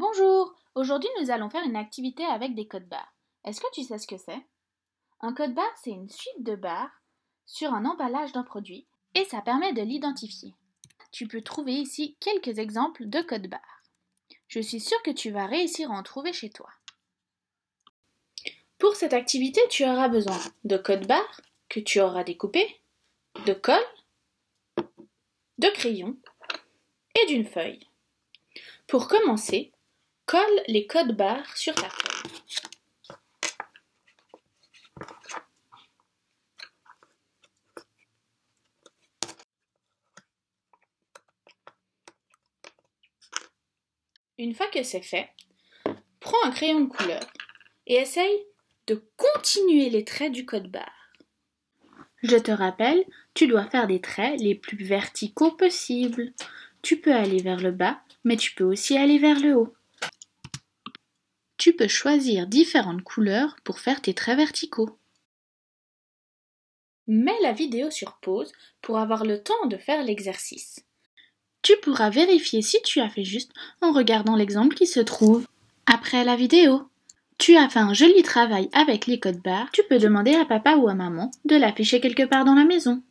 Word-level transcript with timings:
Bonjour, 0.00 0.54
aujourd'hui 0.76 1.10
nous 1.20 1.30
allons 1.30 1.50
faire 1.50 1.62
une 1.62 1.76
activité 1.76 2.24
avec 2.24 2.54
des 2.54 2.66
codes 2.66 2.88
barres. 2.88 3.14
Est-ce 3.44 3.60
que 3.60 3.70
tu 3.74 3.82
sais 3.82 3.98
ce 3.98 4.06
que 4.06 4.16
c'est? 4.16 4.46
Un 5.20 5.34
code 5.34 5.52
barre, 5.52 5.76
c'est 5.76 5.90
une 5.90 6.08
suite 6.08 6.42
de 6.42 6.56
barres 6.56 7.02
sur 7.44 7.74
un 7.74 7.84
emballage 7.84 8.32
d'un 8.32 8.42
produit 8.42 8.86
et 9.14 9.26
ça 9.26 9.42
permet 9.42 9.74
de 9.74 9.82
l'identifier. 9.82 10.54
Tu 11.12 11.28
peux 11.28 11.42
trouver 11.42 11.74
ici 11.74 12.16
quelques 12.18 12.58
exemples 12.58 13.10
de 13.10 13.20
codes 13.20 13.48
barres. 13.48 13.82
Je 14.48 14.60
suis 14.60 14.80
sûre 14.80 15.02
que 15.02 15.10
tu 15.10 15.32
vas 15.32 15.44
réussir 15.44 15.92
à 15.92 15.98
en 15.98 16.02
trouver 16.02 16.32
chez 16.32 16.48
toi. 16.48 16.70
Pour 18.78 18.96
cette 18.96 19.12
activité, 19.12 19.60
tu 19.68 19.84
auras 19.84 20.08
besoin 20.08 20.40
de 20.64 20.78
codes 20.78 21.06
barres 21.06 21.42
que 21.68 21.78
tu 21.78 22.00
auras 22.00 22.24
découpés, 22.24 22.80
de 23.44 23.52
colle, 23.52 23.76
de 25.58 25.68
crayons 25.74 26.16
et 27.20 27.26
d'une 27.26 27.44
feuille. 27.44 27.86
Pour 28.86 29.06
commencer, 29.06 29.72
colle 30.30 30.62
les 30.68 30.86
codes 30.86 31.16
barres 31.16 31.56
sur 31.56 31.74
ta 31.74 31.88
feuille. 31.90 32.30
Une 44.38 44.54
fois 44.54 44.68
que 44.68 44.84
c'est 44.84 45.02
fait, 45.02 45.30
prends 46.20 46.44
un 46.44 46.52
crayon 46.52 46.82
de 46.82 46.88
couleur 46.88 47.20
et 47.88 47.94
essaye 47.94 48.44
de 48.86 49.02
continuer 49.16 49.90
les 49.90 50.04
traits 50.04 50.30
du 50.30 50.46
code 50.46 50.70
barre. 50.70 51.12
Je 52.22 52.36
te 52.36 52.52
rappelle, 52.52 53.04
tu 53.34 53.48
dois 53.48 53.68
faire 53.68 53.88
des 53.88 54.00
traits 54.00 54.40
les 54.40 54.54
plus 54.54 54.84
verticaux 54.84 55.56
possibles. 55.56 56.32
Tu 56.82 57.00
peux 57.00 57.12
aller 57.12 57.42
vers 57.42 57.60
le 57.60 57.72
bas, 57.72 58.00
mais 58.22 58.36
tu 58.36 58.54
peux 58.54 58.62
aussi 58.62 58.96
aller 58.96 59.18
vers 59.18 59.40
le 59.40 59.56
haut. 59.56 59.74
Tu 61.60 61.74
peux 61.74 61.88
choisir 61.88 62.46
différentes 62.46 63.02
couleurs 63.02 63.54
pour 63.64 63.80
faire 63.80 64.00
tes 64.00 64.14
traits 64.14 64.38
verticaux. 64.38 64.98
Mets 67.06 67.38
la 67.42 67.52
vidéo 67.52 67.90
sur 67.90 68.16
pause 68.22 68.50
pour 68.80 68.96
avoir 68.96 69.26
le 69.26 69.42
temps 69.42 69.66
de 69.66 69.76
faire 69.76 70.02
l'exercice. 70.02 70.86
Tu 71.60 71.74
pourras 71.82 72.08
vérifier 72.08 72.62
si 72.62 72.80
tu 72.80 73.00
as 73.00 73.10
fait 73.10 73.24
juste 73.24 73.52
en 73.82 73.92
regardant 73.92 74.36
l'exemple 74.36 74.74
qui 74.74 74.86
se 74.86 75.00
trouve 75.00 75.46
après 75.84 76.24
la 76.24 76.34
vidéo. 76.34 76.88
Tu 77.36 77.58
as 77.58 77.68
fait 77.68 77.80
un 77.80 77.92
joli 77.92 78.22
travail 78.22 78.70
avec 78.72 79.06
les 79.06 79.20
codes 79.20 79.42
barres, 79.42 79.70
tu 79.70 79.82
peux 79.82 79.98
demander 79.98 80.34
à 80.36 80.46
papa 80.46 80.76
ou 80.76 80.88
à 80.88 80.94
maman 80.94 81.30
de 81.44 81.56
l'afficher 81.56 82.00
quelque 82.00 82.24
part 82.24 82.46
dans 82.46 82.54
la 82.54 82.64
maison. 82.64 83.02